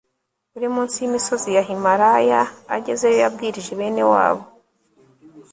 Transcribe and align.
uri 0.57 0.67
munsi 0.75 0.95
y 0.99 1.07
imisozi 1.09 1.49
ya 1.55 1.63
himalaya 1.67 2.41
agezeyo 2.75 3.17
yabwirije 3.23 3.71
bene 3.79 4.03
wabo 4.11 4.43